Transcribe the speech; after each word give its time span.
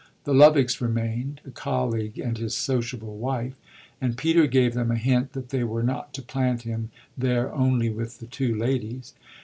The 0.23 0.33
Lovicks 0.33 0.81
remained 0.81 1.41
a 1.45 1.51
colleague 1.51 2.17
and 2.17 2.35
his 2.35 2.55
sociable 2.57 3.19
wife 3.19 3.53
and 4.01 4.17
Peter 4.17 4.47
gave 4.47 4.73
them 4.73 4.89
a 4.89 4.95
hint 4.95 5.33
that 5.33 5.49
they 5.49 5.63
were 5.63 5.83
not 5.83 6.11
to 6.15 6.23
plant 6.23 6.63
him 6.63 6.89
there 7.15 7.53
only 7.53 7.91
with 7.91 8.17
the 8.17 8.25
two 8.25 8.55
ladies. 8.55 9.13